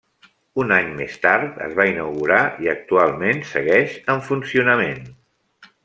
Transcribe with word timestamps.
Un 0.61 0.71
any 0.77 0.87
més 1.01 1.17
tard 1.25 1.59
es 1.65 1.75
va 1.81 1.87
inaugurar 1.91 2.39
i 2.65 2.73
actualment 2.73 3.45
segueix 3.53 3.95
en 4.15 4.25
funcionament. 4.31 5.03